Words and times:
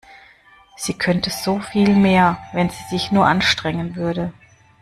Sie 0.77 0.95
könnte 0.95 1.29
so 1.29 1.59
viel 1.59 1.95
mehr, 1.95 2.39
wenn 2.53 2.71
sie 2.71 2.83
sich 2.89 3.11
nur 3.11 3.27
anstrengen 3.27 3.95
würde. 3.95 4.33